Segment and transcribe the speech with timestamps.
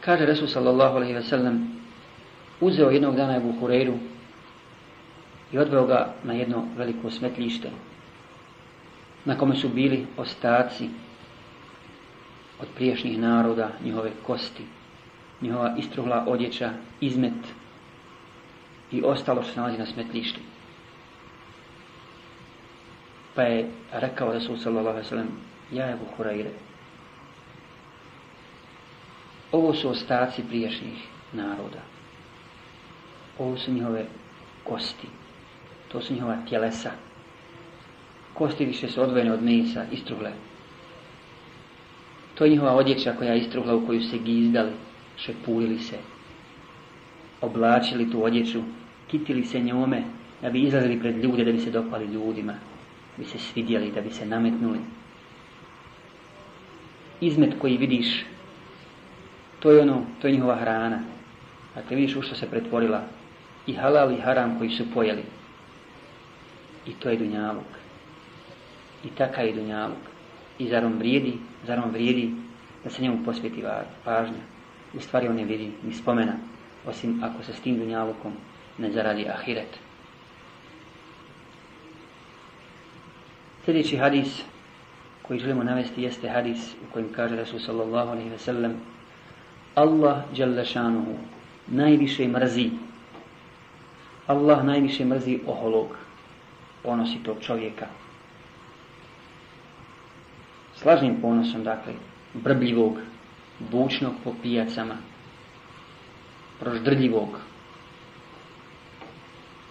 [0.00, 1.68] Kaže Resul sallallahu alaihi ve sellem,
[2.60, 3.98] uzeo jednog dana Ebu Hureyru
[5.52, 7.70] i odveo ga na jedno veliko smetljište
[9.24, 10.88] na kome su bili ostaci
[12.60, 14.62] od priješnjih naroda, njihove kosti,
[15.40, 17.54] njihova istruhla odjeća, izmet
[18.92, 20.40] i ostalo što se nalazi na smetlištu.
[23.34, 25.28] Pa je rekao Rasul sallallahu alaihi sallam,
[25.72, 26.50] ja Ebu Hurayre,
[29.52, 31.82] ovo su ostaci priješnjih naroda.
[33.38, 34.06] Ovo su njihove
[34.64, 35.06] kosti.
[35.92, 36.90] To su njihova tjelesa.
[38.34, 40.32] Kosti više su odvojene od mesa, istruhle.
[42.34, 44.72] To je njihova odjeća koja je istruhla u koju se gizdali,
[45.16, 45.96] šepulili se,
[47.40, 48.62] oblačili tu odjeću,
[49.10, 50.02] kitili se njome,
[50.42, 54.00] da bi izlazili pred ljude, da bi se dopali ljudima, da bi se svidjeli, da
[54.00, 54.78] bi se nametnuli.
[57.20, 58.24] Izmet koji vidiš,
[59.60, 61.00] to je ono, to je njihova hrana.
[61.74, 63.02] Dakle, vidiš u što se pretvorila
[63.66, 65.22] i halal i haram koji su pojeli.
[66.86, 67.70] I to je dunjaluk.
[69.04, 70.04] I taka je dunjaluk.
[70.58, 72.30] I zar on vrijedi, zar on vrijedi
[72.84, 73.64] da se njemu posvjeti
[74.04, 74.42] pažnja.
[74.94, 76.32] U stvari on ne vidi ni spomena,
[76.86, 78.32] osim ako se s tim dunjalukom
[78.78, 79.78] ne zaradi ahiret.
[83.64, 84.42] Sljedeći hadis
[85.22, 88.80] koji želimo navesti jeste hadis u kojem kaže Rasul sallallahu alaihi ve sellem
[89.74, 90.24] Allah
[90.64, 91.14] šanuhu
[91.68, 92.70] najviše mrzi
[94.26, 95.96] Allah najviše mrzi oholog
[96.82, 97.86] ponositog čovjeka
[100.82, 101.92] slažnim ponosom, dakle,
[102.34, 102.98] brbljivog,
[103.58, 104.96] bučnog po pijacama,
[106.60, 107.38] proždrljivog,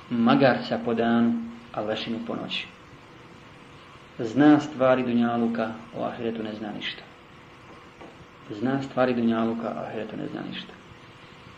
[0.10, 1.34] magarca po danu,
[1.74, 2.68] a lešinu po noći.
[4.20, 7.02] Zna stvari Dunjaluka, o Ahiretu ne zna ništa.
[8.50, 10.74] Zna stvari Dunjaluka, a Ahiretu ne zna ništa.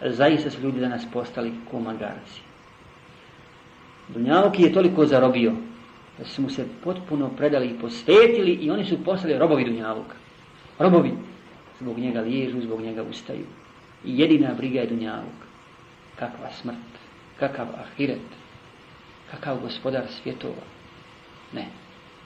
[0.05, 2.41] Zaista su ljudi danas postali ko magarci.
[4.07, 5.53] Dunjaluk je toliko zarobio
[6.17, 10.15] da su mu se potpuno predali i posvetili i oni su postali robovi Dunjaluka.
[10.79, 11.11] Robovi
[11.79, 13.45] zbog njega liježu, zbog njega ustaju.
[14.05, 15.39] I jedina briga je Dunjaluk.
[16.19, 16.91] Kakva smrt,
[17.39, 18.27] kakav ahiret,
[19.31, 20.63] kakav gospodar svjetova.
[21.53, 21.65] Ne,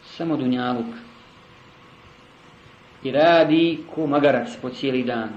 [0.03, 0.85] samo Dunjaluk.
[3.05, 5.29] I radi ko magarac po cijeli dan.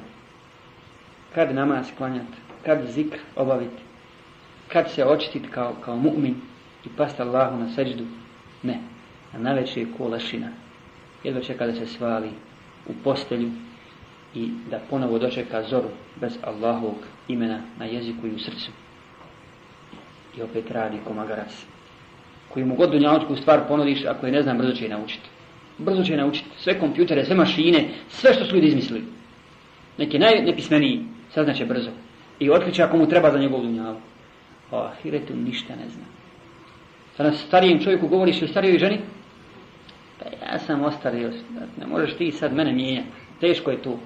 [1.34, 3.82] Kad namaz klanjati, kad zikr obaviti,
[4.68, 6.34] kad se očititi kao, kao mu'min
[6.84, 8.04] i pasti Allahu na seđdu,
[8.62, 8.78] ne.
[9.34, 10.48] A najveće je ko lešina.
[11.24, 12.30] Jedva čeka da se svali
[12.86, 13.50] u postelju
[14.34, 15.88] i da ponovo dočeka zoru
[16.20, 16.96] bez Allahovog
[17.28, 18.70] imena na jeziku i u srcu.
[20.36, 21.64] I opet radi ko magarac.
[22.48, 25.28] Koji mu god dunjaločku stvar ponudiš, ako je ne znam, brzo će naučiti.
[25.78, 26.48] Brzo će naučiti.
[26.58, 29.04] Sve kompjutere, sve mašine, sve što su ljudi izmislili.
[29.98, 31.90] Neki najnepismeniji saznaće brzo.
[32.38, 33.96] I otkriće ako mu treba za njegov dunjalu.
[34.70, 36.04] O ahiretu ništa ne zna.
[37.16, 38.98] Sada starijem čovjeku govoriš o starijoj ženi?
[40.18, 41.32] Pa ja sam ostario,
[41.80, 43.08] ne možeš ti sad mene mijenjati.
[43.40, 43.96] Teško je tu.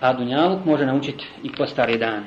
[0.00, 2.24] A Dunjaluk može naučiti i po stari dan.